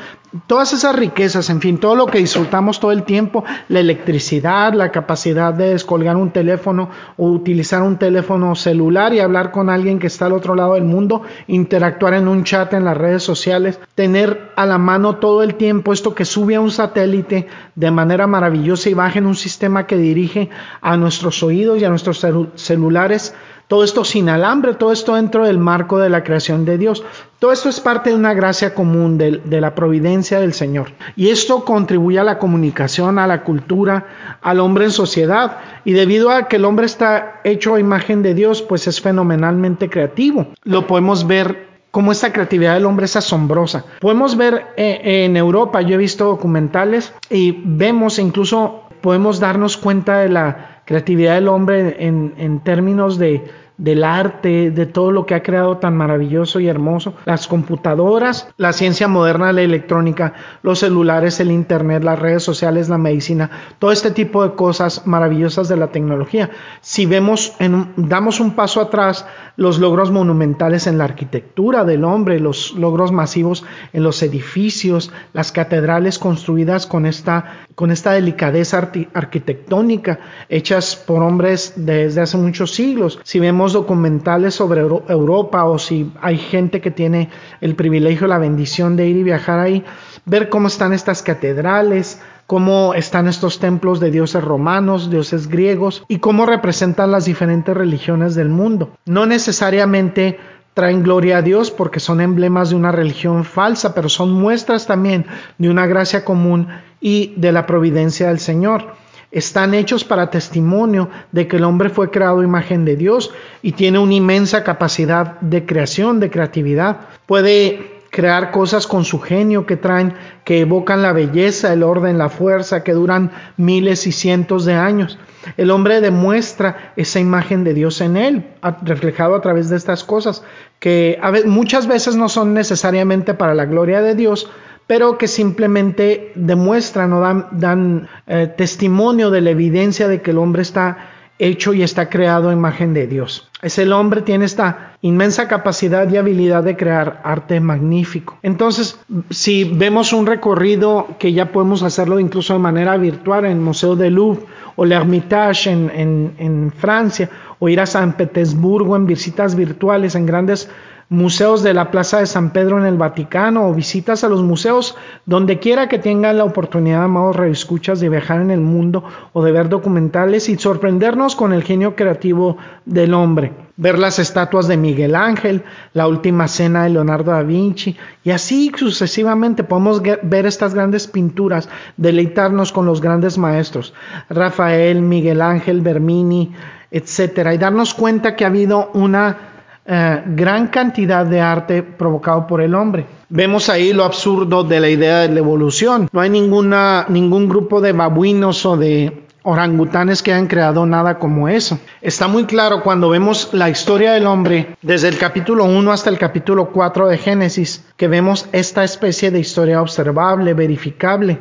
[0.47, 4.91] todas esas riquezas, en fin, todo lo que disfrutamos todo el tiempo, la electricidad, la
[4.91, 10.07] capacidad de descolgar un teléfono o utilizar un teléfono celular y hablar con alguien que
[10.07, 14.53] está al otro lado del mundo, interactuar en un chat en las redes sociales, tener
[14.57, 18.89] a la mano todo el tiempo esto que sube a un satélite de manera maravillosa
[18.89, 20.49] y baja en un sistema que dirige
[20.81, 23.35] a nuestros oídos y a nuestros celulares
[23.73, 27.03] todo esto sin alambre, todo esto dentro del marco de la creación de Dios.
[27.39, 30.91] Todo esto es parte de una gracia común de, la providencia del Señor.
[31.17, 35.57] Y esto contribuye a la comunicación, a la cultura, al hombre en sociedad.
[35.87, 39.89] Y debido a que el hombre está hecho a imagen de Dios, pues es fenomenalmente
[39.89, 40.49] creativo.
[40.65, 43.87] Lo podemos ver cómo esta creatividad del hombre es asombrosa.
[44.01, 50.19] Podemos ver eh, en Europa, yo he visto documentales y vemos incluso podemos darnos cuenta
[50.19, 55.43] de la creatividad del hombre en términos de del arte, de todo lo que ha
[55.43, 57.15] creado tan maravilloso y hermoso.
[57.25, 62.99] Las computadoras, la ciencia moderna, la electrónica, los celulares, el Internet, las redes sociales, la
[62.99, 66.51] medicina, todo este tipo de cosas maravillosas de la tecnología.
[66.81, 72.41] Si vemos, en, damos un paso atrás, los logros monumentales en la arquitectura del hombre,
[72.41, 80.21] los logros masivos en los edificios, las catedrales construidas con esta, con esta delicadeza arquitectónica,
[80.49, 83.21] hechas por hombres desde hace muchos siglos.
[83.25, 87.31] Si vemos documentales sobre Europa o si hay gente que tiene
[87.61, 89.85] el privilegio, la bendición de ir y viajar ahí,
[90.25, 96.19] ver cómo están estas catedrales, cómo están estos templos de dioses romanos, dioses griegos y
[96.19, 98.91] cómo representan las diferentes religiones del mundo.
[99.07, 100.39] No necesariamente
[100.75, 105.27] traen gloria a Dios porque son emblemas de una religión falsa, pero son muestras también
[105.59, 106.69] de una gracia común
[107.01, 112.11] y de la providencia del Señor están hechos para testimonio de que el hombre fue
[112.11, 113.33] creado imagen de Dios
[113.63, 117.01] y tiene una inmensa capacidad de creación, de creatividad.
[117.25, 120.13] Puede crear cosas con su genio que traen,
[120.45, 125.19] que evocan la belleza, el orden, la fuerza, que duran miles y cientos de años.
[125.57, 128.47] El hombre demuestra esa imagen de Dios en él,
[128.83, 130.45] reflejado a través de estas cosas,
[130.79, 134.51] que muchas veces no son necesariamente para la gloria de Dios,
[134.87, 137.21] pero que simplemente demuestran o
[137.53, 141.12] dan, eh, testimonio de la evidencia de que el hombre está
[141.43, 143.49] hecho y está creado a imagen de Dios.
[143.63, 148.39] Es el hombre tiene esta inmensa capacidad y habilidad de crear arte magnífico.
[148.43, 148.99] Entonces,
[149.31, 153.97] si vemos un recorrido que ya podemos hacerlo incluso de manera virtual en el Museo
[153.97, 154.45] de Louvre
[154.77, 157.29] o el Hermitage en, en Francia
[157.59, 160.71] o ir a San Petersburgo en visitas virtuales en grandes
[161.13, 164.97] museos de la Plaza de San Pedro en el Vaticano o visitas a los museos
[165.27, 169.53] donde quiera que tengan la oportunidad, amados escuchas de viajar en el mundo o de
[169.53, 173.53] ver documentales y sorprendernos con el genio creativo del hombre.
[173.77, 177.95] Ver las estatuas de Miguel Ángel, la última cena de Leonardo da Vinci
[178.25, 183.93] y así sucesivamente podemos ver estas grandes pinturas, deleitarnos con los grandes maestros,
[184.31, 186.53] Rafael, Miguel Ángel, Bermini,
[186.91, 189.52] etcétera, y darnos cuenta que ha habido una
[189.85, 193.05] eh, gran cantidad de arte provocado por el hombre.
[193.29, 196.09] Vemos ahí lo absurdo de la idea de la evolución.
[196.13, 201.49] No hay ninguna, ningún grupo de babuinos o de orangutanes que hayan creado nada como
[201.49, 201.79] eso.
[202.01, 206.19] Está muy claro cuando vemos la historia del hombre desde el capítulo 1 hasta el
[206.19, 211.41] capítulo 4 de Génesis, que vemos esta especie de historia observable, verificable,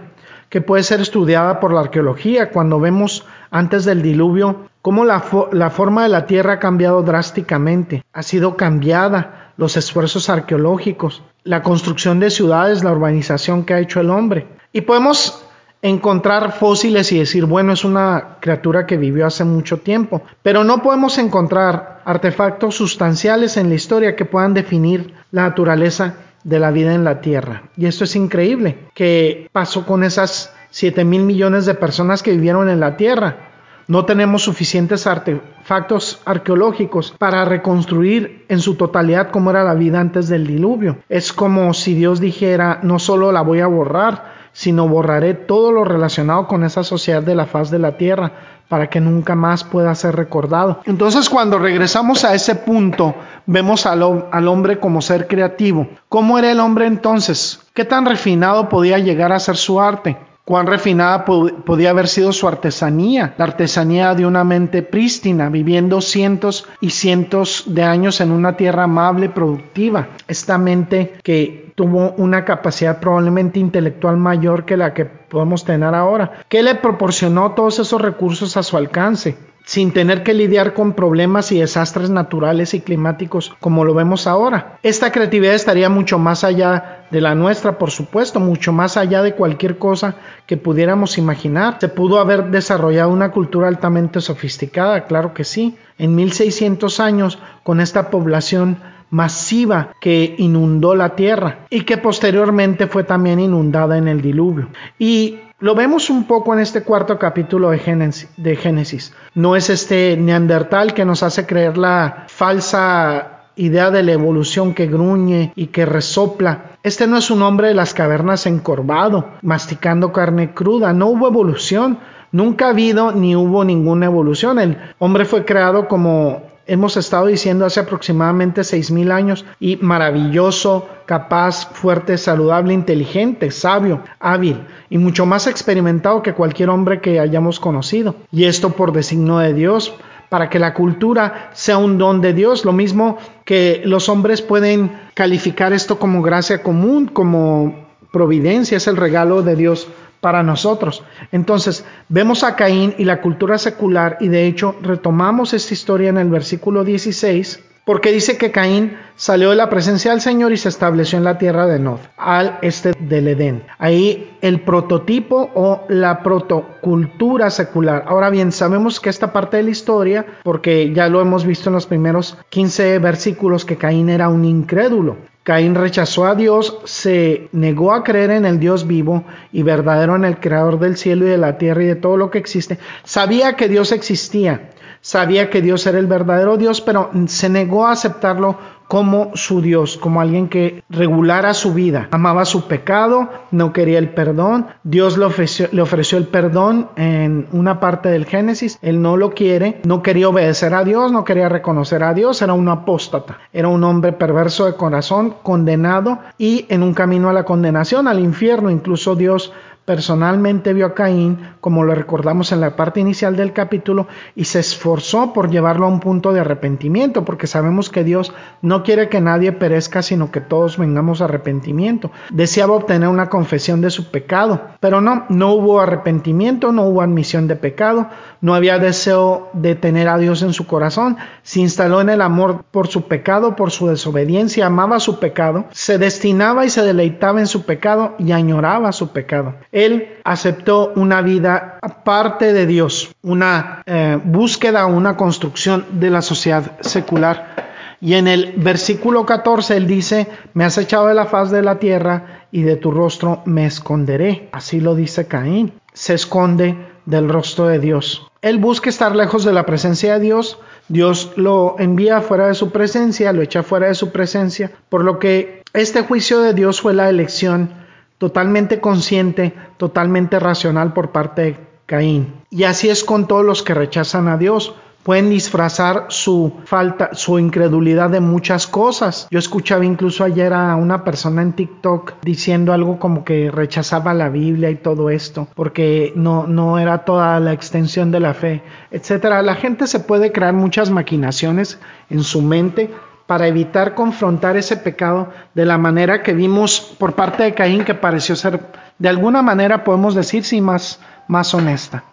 [0.50, 6.04] que puede ser estudiada por la arqueología cuando vemos antes del diluvio cómo la, forma
[6.04, 12.32] de la Tierra ha cambiado drásticamente, ha sido cambiada, los esfuerzos arqueológicos, la construcción de
[12.32, 14.48] ciudades, la urbanización que ha hecho el hombre.
[14.74, 15.44] Y podemos
[15.84, 20.82] encontrar fósiles y decir, bueno, es una criatura que vivió hace mucho tiempo, pero no
[20.82, 26.96] podemos encontrar artefactos sustanciales en la historia que puedan definir la naturaleza de la vida
[26.96, 27.64] en la Tierra.
[27.78, 32.70] Y esto es increíble, que pasó con esas 7 mil millones de personas que vivieron
[32.70, 33.50] en la Tierra.
[33.88, 40.30] No tenemos suficientes artefactos arqueológicos para reconstruir en su totalidad cómo era la vida antes
[40.30, 41.00] del diluvio.
[41.10, 45.84] Es como si Dios dijera, no solo la voy a borrar, sino borraré todo lo
[45.84, 48.32] relacionado con esa sociedad de la faz de la tierra
[48.70, 50.80] para que nunca más pueda ser recordado.
[50.86, 55.90] Entonces cuando regresamos a ese punto, vemos al, al, hombre como ser creativo.
[56.08, 57.60] ¿Cómo era el hombre entonces?
[57.74, 60.18] ¿Qué tan refinado podía llegar a ser su arte?
[60.52, 66.68] Cuán refinada podía haber sido su artesanía, la artesanía de una mente prístina, viviendo cientos
[66.82, 70.10] y cientos de años en una tierra amable, productiva.
[70.28, 76.44] Esta mente que tuvo una capacidad probablemente intelectual mayor que la que podemos tener ahora,
[76.50, 79.38] que le proporcionó todos esos recursos a su alcance
[79.72, 84.78] sin tener que lidiar con problemas y desastres naturales y climáticos como lo vemos ahora.
[84.84, 89.34] Esta creatividad estaría mucho más allá de la nuestra, por supuesto, mucho más allá de
[89.34, 91.78] cualquier cosa que pudiéramos imaginar.
[91.80, 97.80] Se pudo haber desarrollado una cultura altamente sofisticada, claro que sí, en 1600 años con
[97.80, 98.76] esta población
[99.10, 104.68] masiva que inundó la tierra y que posteriormente fue también inundada en el diluvio.
[105.00, 109.14] Y lo vemos un poco en este cuarto capítulo de Génesis.
[109.36, 114.88] No es este neandertal que nos hace creer la falsa idea de la evolución que
[114.88, 116.78] gruñe y que resopla.
[116.82, 120.94] Este no es un hombre de las cavernas encorvado, masticando carne cruda.
[120.94, 122.00] No hubo evolución.
[122.32, 124.58] Nunca ha habido ni hubo ninguna evolución.
[124.58, 130.88] El hombre fue creado como hemos estado diciendo hace aproximadamente seis mil años y maravilloso,
[131.06, 137.60] capaz, fuerte, saludable, inteligente, sabio, hábil y mucho más experimentado que cualquier hombre que hayamos
[137.60, 138.16] conocido.
[138.32, 139.94] Y esto por designio de Dios,
[140.30, 144.98] para que la cultura sea un don de Dios, lo mismo que los hombres pueden
[145.14, 149.90] calificar esto como gracia común, como providencia, es el regalo de Dios
[150.22, 151.04] para nosotros.
[151.32, 156.18] Entonces, vemos a Caín y la cultura secular y de hecho retomamos esta historia en
[156.18, 160.70] el versículo 16 porque dice que Caín salió de la presencia del Señor y se
[160.70, 163.64] estableció en la tierra de Nod, al este del Edén.
[163.80, 168.06] Ahí el prototipo o la protocultura secular.
[168.08, 171.76] Ahora bien, sabemos que esta parte de la historia, porque ya lo hemos visto en
[171.76, 175.18] los primeros 15 versículos, que Caín era un incrédulo.
[175.44, 180.24] Caín rechazó a Dios, se negó a creer en el Dios vivo y verdadero, en
[180.24, 182.78] el creador del cielo y de la tierra y de todo lo que existe.
[183.04, 184.70] Sabía que Dios existía,
[185.02, 188.58] sabía que Dios era el verdadero Dios, pero se negó a aceptarlo
[188.92, 192.10] como su Dios, como alguien que regulara su vida.
[192.12, 194.68] Amaba su pecado, no quería el perdón.
[194.84, 198.78] Dios le ofreció, le ofreció, el perdón en una parte del Génesis.
[198.82, 202.52] Él no lo quiere, no quería obedecer a Dios, no quería reconocer a Dios, era
[202.52, 203.38] un apóstata.
[203.54, 208.20] Era un hombre perverso de corazón, condenado y en un camino a la condenación, al
[208.20, 208.70] infierno.
[208.70, 209.54] Incluso Dios
[209.92, 214.62] personalmente vio a Caín, como lo recordamos en la parte inicial del capítulo, y se
[214.62, 219.20] esforzó por llevarlo a un punto de arrepentimiento, porque sabemos que Dios no quiere que
[219.20, 222.10] nadie perezca, sino que todos vengamos a arrepentimiento.
[222.30, 227.50] Deseaba obtener una confesión de su pecado, pero no, no hubo arrepentimiento, no hubo admisión
[227.50, 228.08] de pecado,
[228.40, 232.64] no había deseo de tener a Dios en su corazón, se instaló en el amor
[232.72, 237.48] por su pecado, por su desobediencia, amaba su pecado, se destinaba y se deleitaba en
[237.48, 239.56] su pecado y añoraba su pecado.
[239.86, 246.80] Él aceptó una vida aparte de Dios, una eh, búsqueda, una construcción de la sociedad
[246.82, 247.72] secular.
[248.00, 251.78] Y en el versículo 14 él dice, me has echado de la faz de la
[251.78, 254.50] tierra y de tu rostro me esconderé.
[254.52, 255.74] Así lo dice Caín.
[255.94, 258.28] Se esconde del rostro de Dios.
[258.42, 260.60] Él busca estar lejos de la presencia de Dios.
[260.88, 264.72] Dios lo envía fuera de su presencia, lo echa fuera de su presencia.
[264.90, 267.81] Por lo que este juicio de Dios fue la elección
[268.22, 271.58] totalmente consciente, totalmente racional por parte de
[271.88, 272.36] Caín.
[272.52, 277.40] Y así es con todos los que rechazan a Dios pueden disfrazar su falta, su
[277.40, 279.28] incredulidad de muchas cosas.
[279.32, 284.30] Yo escuchaba incluso ayer a una persona en TikTok diciendo algo como que rechazaba la
[284.30, 289.42] Biblia y todo esto, porque no, no era toda la extensión de la fe, etcétera.
[289.42, 291.80] La gente se puede crear muchas maquinaciones
[292.12, 292.92] en su mente
[293.32, 297.96] para evitar confrontar ese pecado de la manera que vimos por parte de Caín, que
[297.96, 298.60] pareció ser,
[299.00, 302.04] de alguna manera podemos decir, sí, más, más honesta.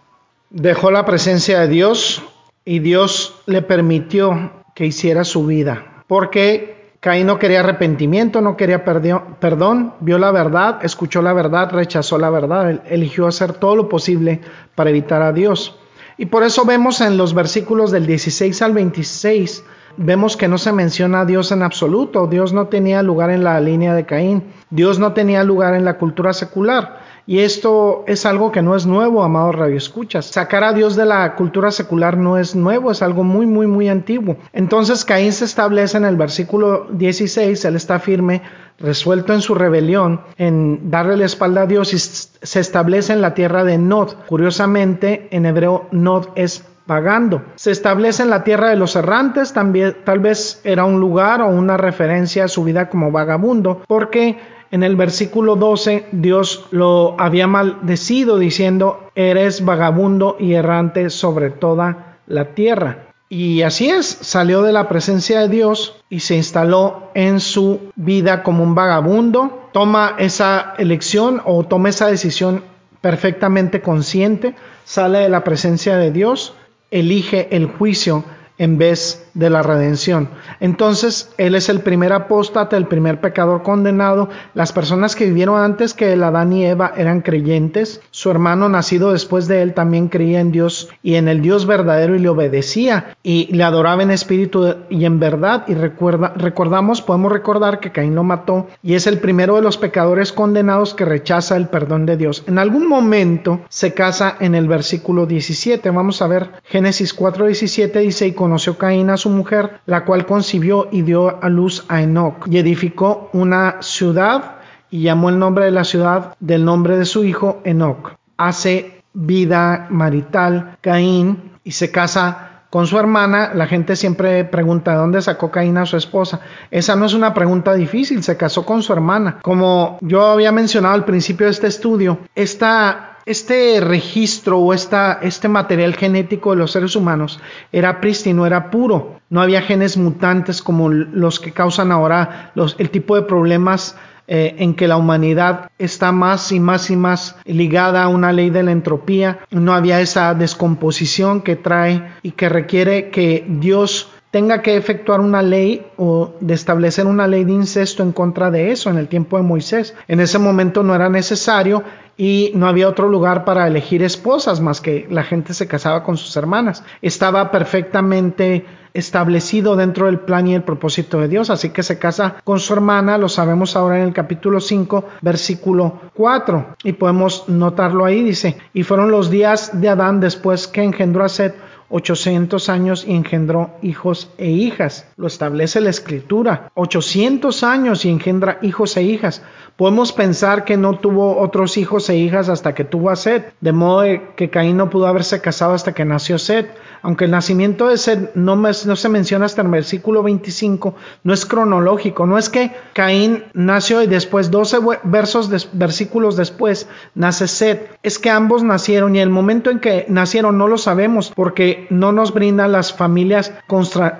[0.48, 2.22] Dejó la presencia de Dios,
[2.64, 8.84] y Dios le permitió que hiciera su vida, porque Caín no quería arrepentimiento, no quería
[8.84, 14.40] perdón, vio la verdad, escuchó la verdad, rechazó la verdad, eligió hacer todo lo posible
[14.76, 15.76] para evitar a Dios.
[16.16, 19.64] Y por eso vemos en los versículos del 16 al 26,
[19.98, 22.26] vemos que no se menciona a Dios en absoluto.
[22.26, 24.44] Dios no tenía lugar en la línea de Caín.
[24.70, 27.00] Dios no tenía lugar en la cultura secular.
[27.26, 30.24] Y esto es algo que no es nuevo, amados radioescuchas.
[30.24, 33.90] Sacar a Dios de la cultura secular no es nuevo, es algo muy, muy, muy
[33.90, 34.38] antiguo.
[34.54, 38.40] Entonces Caín se establece en el versículo 16, él está firme,
[38.78, 43.34] resuelto en su rebelión, en darle la espalda a Dios y se establece en la
[43.34, 44.14] tierra de Nod.
[44.26, 47.42] Curiosamente, en hebreo Nod es vagando.
[47.56, 51.48] Se establece en la tierra de los errantes, también tal vez era un lugar o
[51.48, 54.38] una referencia a su vida como vagabundo, porque
[54.70, 62.18] en el versículo 12 Dios lo había maldecido diciendo, eres vagabundo y errante sobre toda
[62.26, 63.07] la tierra.
[63.28, 68.42] Y así es, salió de la presencia de Dios y se instaló en su vida
[68.42, 72.64] como un vagabundo, toma esa elección o toma esa decisión
[73.02, 76.54] perfectamente consciente, sale de la presencia de Dios,
[76.90, 78.24] elige el juicio
[78.56, 80.30] en vez de la redención.
[80.60, 84.28] Entonces, Él es el primer apóstata, el primer pecador condenado.
[84.54, 88.00] Las personas que vivieron antes que el Adán y Eva eran creyentes.
[88.10, 92.14] Su hermano nacido después de él también creía en Dios y en el Dios verdadero
[92.14, 95.64] y le obedecía y le adoraba en espíritu y en verdad.
[95.68, 99.78] Y recuerda, recordamos, podemos recordar que Caín lo mató y es el primero de los
[99.78, 102.44] pecadores condenados que rechaza el perdón de Dios.
[102.46, 105.90] En algún momento se casa en el versículo 17.
[105.90, 110.88] Vamos a ver Génesis 4:17 dice y conoció Caín a su mujer, la cual concibió
[110.90, 114.56] y dio a luz a Enoch, y edificó una ciudad
[114.90, 118.14] y llamó el nombre de la ciudad del nombre de su hijo Enoch.
[118.36, 124.98] Hace vida marital Caín y se casa con su hermana, la gente siempre pregunta de
[124.98, 126.40] dónde sacó Caín a su esposa.
[126.70, 129.38] Esa no es una pregunta difícil, se casó con su hermana.
[129.40, 135.94] Como yo había mencionado al principio de este estudio, esta este registro o este material
[135.94, 137.38] genético de los seres humanos
[137.70, 139.20] era prístino, era puro.
[139.28, 144.74] No había genes mutantes como los que causan ahora el tipo de problemas eh, en
[144.74, 148.72] que la humanidad está más y más y más ligada a una ley de la
[148.72, 149.40] entropía.
[149.50, 155.42] No había esa descomposición que trae y que requiere que Dios tenga que efectuar una
[155.42, 159.36] ley o de establecer una ley de incesto en contra de eso en el tiempo
[159.36, 159.94] de Moisés.
[160.06, 161.82] En ese momento no era necesario
[162.18, 166.16] y no había otro lugar para elegir esposas más que la gente se casaba con
[166.16, 166.82] sus hermanas.
[167.00, 172.36] Estaba perfectamente establecido dentro del plan y el propósito de Dios, así que se casa
[172.42, 178.04] con su hermana, lo sabemos ahora en el capítulo 5, versículo 4, y podemos notarlo
[178.04, 181.54] ahí, dice, y fueron los días de Adán después que engendró a Seth
[181.90, 185.06] 800 años y engendró hijos e hijas.
[185.16, 186.70] Lo establece la escritura.
[186.74, 189.42] 800 años y engendra hijos e hijas.
[189.76, 193.72] Podemos pensar que no tuvo otros hijos e hijas hasta que tuvo a Seth, de
[193.72, 196.68] modo que Caín no pudo haberse casado hasta que nació Seth.
[197.00, 202.26] Aunque el nacimiento de Seth no, se menciona hasta el versículo 25, no es cronológico,
[202.26, 208.30] no es que Caín nació y después 12 versos versículos después nace Seth, es que
[208.30, 212.72] ambos nacieron y el momento en que nacieron no lo sabemos porque no nos brindan
[212.72, 213.52] las familias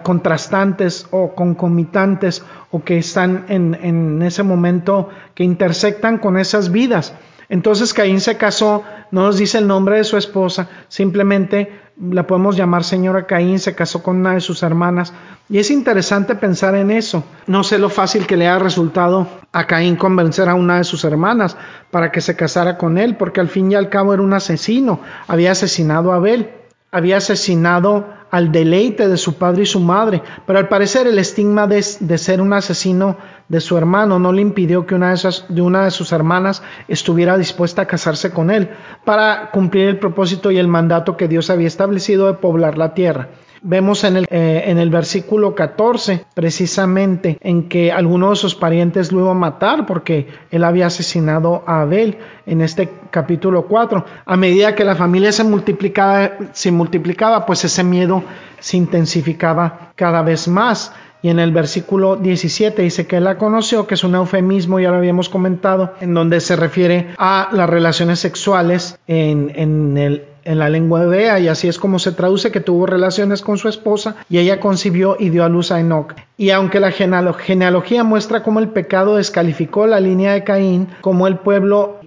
[0.03, 7.15] contrastantes o concomitantes o que están en, en ese momento que intersectan con esas vidas.
[7.49, 12.57] Entonces Caín se casó, no nos dice el nombre de su esposa, simplemente la podemos
[12.57, 15.13] llamar señora Caín, se casó con una de sus hermanas.
[15.49, 17.25] Y es interesante pensar en eso.
[17.47, 21.05] No sé lo fácil que le ha resultado a Caín convencer a una de sus
[21.05, 21.57] hermanas
[21.91, 25.01] para que se casara con él, porque al fin y al cabo era un asesino,
[25.27, 26.51] había asesinado a Abel
[26.91, 31.67] había asesinado al deleite de su padre y su madre, pero al parecer el estigma
[31.67, 33.17] de, ser un asesino
[33.49, 37.39] de su hermano no le impidió que una de, de una de sus hermanas estuviera
[37.39, 38.71] dispuesta a casarse con él
[39.05, 43.29] para cumplir el propósito y el mandato que Dios había establecido de poblar la tierra.
[43.63, 49.13] Vemos en el, eh, en el versículo 14 precisamente en que alguno de sus parientes
[49.13, 54.05] lo iba a matar porque él había asesinado a Abel en este capítulo 4.
[54.25, 58.23] A medida que la familia se multiplicaba, se multiplicaba, pues ese miedo
[58.61, 60.93] se intensificaba cada vez más.
[61.21, 64.91] Y en el versículo 17 dice que él la conoció, que es un eufemismo, ya
[64.91, 70.59] lo habíamos comentado, en donde se refiere a las relaciones sexuales en, en el en
[70.59, 74.17] la lengua hebrea y así es como se traduce que tuvo relaciones con su esposa
[74.31, 76.15] y ella concibió y dio a luz a Enoch.
[76.39, 81.37] Y aunque la genealogía muestra cómo el pecado descalificó la línea de Caín, como el
[81.37, 82.01] pueblo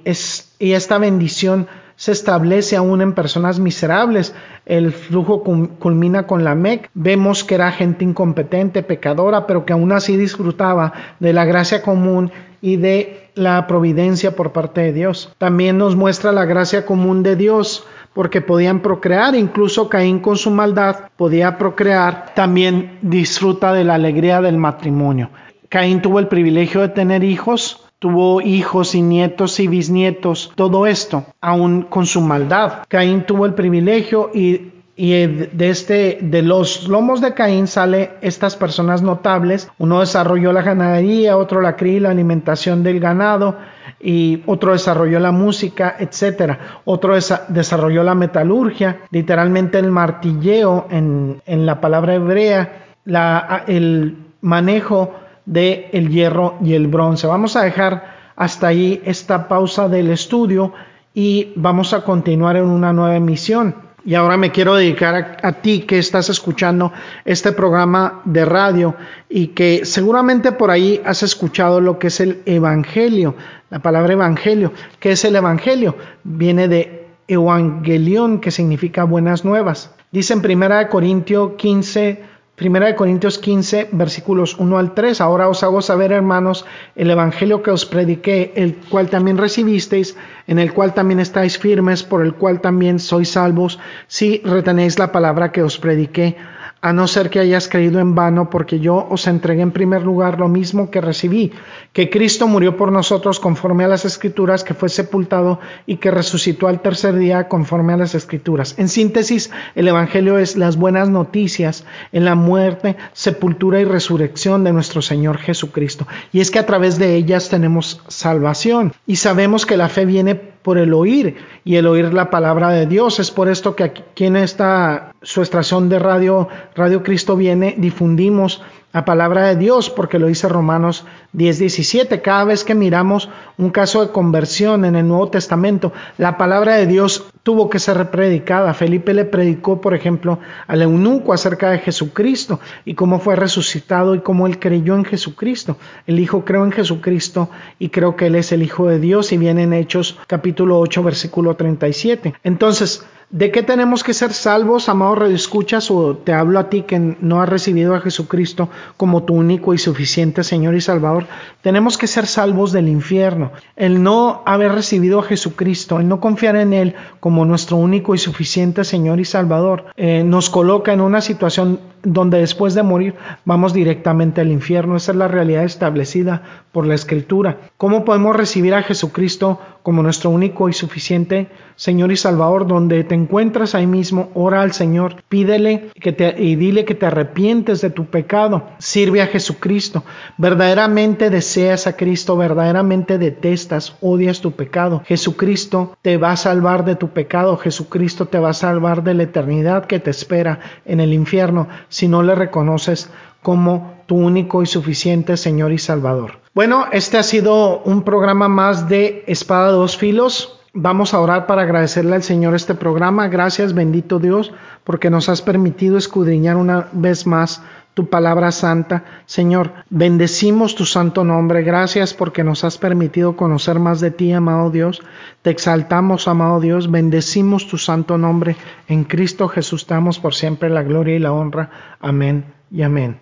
[0.57, 4.33] y esta bendición se establece aún en personas miserables.
[4.65, 6.89] El flujo culmina con la Mec.
[6.95, 12.31] Vemos que era gente incompetente, pecadora, pero que aún así disfrutaba de la gracia común
[12.59, 15.33] y de la providencia por parte de Dios.
[15.37, 20.51] También nos muestra la gracia común de Dios porque podían procrear, incluso Caín con su
[20.51, 25.29] maldad podía procrear, también disfruta de la alegría del matrimonio.
[25.69, 31.25] Caín tuvo el privilegio de tener hijos, tuvo hijos y nietos y bisnietos, todo esto,
[31.39, 32.83] aún con su maldad.
[32.89, 38.55] Caín tuvo el privilegio y y de este de los lomos de Caín sale estas
[38.55, 43.57] personas notables uno desarrolló la ganadería otro la cría y la alimentación del ganado
[44.03, 46.81] y otro desarrolló la música, etcétera.
[46.85, 47.15] Otro
[47.49, 55.13] desarrolló la metalurgia, literalmente el martilleo en, la palabra hebrea, la, el manejo
[55.45, 57.27] del el hierro y el bronce.
[57.27, 60.73] Vamos a dejar hasta ahí esta pausa del estudio
[61.13, 63.75] y vamos a continuar en una nueva emisión.
[64.03, 66.91] Y ahora me quiero dedicar a, ti que estás escuchando
[67.23, 68.95] este programa de radio
[69.29, 73.35] y que seguramente por ahí has escuchado lo que es el Evangelio,
[73.69, 74.73] la palabra Evangelio.
[74.99, 75.95] ¿Qué es el Evangelio?
[76.23, 79.91] Viene de Evangelión, que significa buenas nuevas.
[80.11, 82.23] Dice en 1 Corintios 15,
[82.61, 85.19] Primera de Corintios 15, versículos 1 al 3.
[85.19, 86.63] Ahora os hago saber, hermanos,
[86.95, 92.03] el evangelio que os prediqué, el cual también recibisteis, en el cual también estáis firmes,
[92.03, 96.37] por el cual también sois salvos, si retenéis la palabra que os prediqué
[96.81, 100.39] a no ser que hayas creído en vano, porque yo os entregué en primer lugar
[100.39, 101.51] lo mismo que recibí,
[101.93, 106.67] que Cristo murió por nosotros conforme a las escrituras, que fue sepultado y que resucitó
[106.67, 108.75] al tercer día conforme a las escrituras.
[108.77, 114.73] En síntesis, el Evangelio es las buenas noticias en la muerte, sepultura y resurrección de
[114.73, 116.07] nuestro Señor Jesucristo.
[116.33, 120.50] Y es que a través de ellas tenemos salvación y sabemos que la fe viene
[120.61, 123.19] por el oír y el oír la palabra de Dios.
[123.19, 128.61] Es por esto que aquí en esta su estación de radio, Radio Cristo viene, difundimos
[128.93, 132.21] la palabra de Dios, porque lo dice Romanos 10, 17.
[132.21, 136.87] Cada vez que miramos un caso de conversión en el Nuevo Testamento, la palabra de
[136.87, 138.73] Dios tuvo que ser predicada.
[138.73, 144.19] Felipe le predicó, por ejemplo, al eunuco acerca de Jesucristo y cómo fue resucitado y
[144.19, 145.77] cómo él creyó en Jesucristo.
[146.05, 149.37] El Hijo creó en Jesucristo y creo que él es el Hijo de Dios y
[149.37, 152.33] viene en Hechos capítulo 8, versículo 37.
[152.43, 156.99] Entonces, ¿De qué tenemos que ser salvos, amado escuchas O te hablo a ti que
[156.99, 158.67] no has recibido a Jesucristo
[158.97, 161.27] como tu único y suficiente Señor y Salvador.
[161.61, 163.53] Tenemos que ser salvos del infierno.
[163.77, 168.17] El no haber recibido a Jesucristo, el no confiar en Él como nuestro único y
[168.17, 173.73] suficiente Señor y Salvador, eh, nos coloca en una situación donde después de morir vamos
[173.73, 174.95] directamente al infierno.
[174.95, 176.41] Esa es la realidad establecida
[176.71, 177.57] por la Escritura.
[177.77, 182.67] ¿Cómo podemos recibir a Jesucristo como nuestro único y suficiente Señor y Salvador?
[182.67, 185.89] Donde te encuentras ahí mismo, ora al Señor, pídele
[186.37, 188.67] y dile que te arrepientes de tu pecado.
[188.77, 190.03] Sirve a Jesucristo.
[190.37, 195.01] Verdaderamente deseas a Cristo, verdaderamente detestas, odias tu pecado.
[195.05, 197.57] Jesucristo te va a salvar de tu pecado.
[197.57, 202.07] Jesucristo te va a salvar de la eternidad que te espera en el infierno si
[202.07, 203.11] no le reconoces
[203.43, 206.39] como tu único y suficiente Señor y Salvador.
[206.55, 210.59] Bueno, este ha sido un programa más de Espada de dos filos.
[210.73, 213.27] Vamos a orar para agradecerle al Señor este programa.
[213.27, 217.61] Gracias, bendito Dios, porque nos has permitido escudriñar una vez más
[217.93, 219.03] tu palabra santa.
[219.25, 221.63] Señor, bendecimos tu santo nombre.
[221.63, 225.01] Gracias porque nos has permitido conocer más de ti, amado Dios.
[225.41, 226.89] Te exaltamos, amado Dios.
[226.89, 228.55] Bendecimos tu santo nombre.
[228.87, 231.69] En Cristo Jesús damos por siempre la gloria y la honra.
[231.99, 233.19] Amén y amén.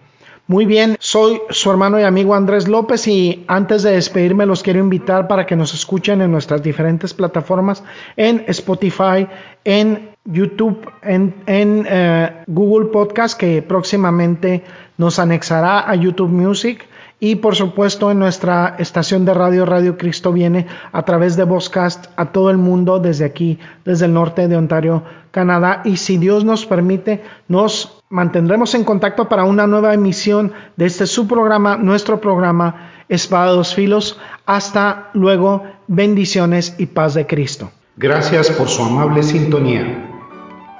[0.49, 4.79] Muy bien, soy su hermano y amigo Andrés López y antes de despedirme los quiero
[4.79, 7.83] invitar para que nos escuchen en nuestras diferentes plataformas,
[8.17, 9.27] en Spotify,
[9.63, 14.63] en YouTube, en, eh, Google Podcast que próximamente
[14.97, 16.87] nos anexará a YouTube Music
[17.19, 22.05] y por supuesto en nuestra estación de radio Radio Cristo viene a través de Vozcast
[22.15, 26.45] a todo el mundo desde aquí, desde el norte de Ontario, Canadá y si Dios
[26.45, 32.21] nos permite nos mantendremos en contacto para una nueva emisión de este su programa, nuestro
[32.21, 34.19] programa Espada dos Filos.
[34.45, 37.71] Hasta luego, bendiciones y paz de Cristo.
[37.97, 40.08] Gracias por su amable sintonía.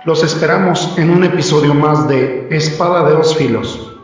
[0.09, 3.95] Los esperamos en un episodio más de Espada de dos Filos,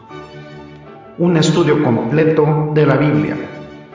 [1.17, 3.35] un estudio completo de la Biblia,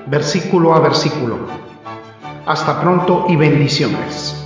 [0.08, 1.38] versículo a versículo.
[2.46, 4.39] Hasta pronto y bendiciones.